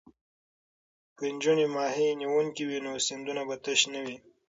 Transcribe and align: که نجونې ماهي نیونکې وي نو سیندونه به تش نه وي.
که 1.17 1.25
نجونې 1.33 1.65
ماهي 1.75 2.07
نیونکې 2.19 2.63
وي 2.67 2.79
نو 2.85 2.91
سیندونه 3.07 3.41
به 3.47 3.55
تش 3.63 3.79
نه 3.93 3.99
وي. 4.05 4.17